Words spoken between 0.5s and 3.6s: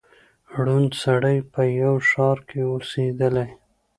ړوند سړی په یوه ښار کي اوسېدلی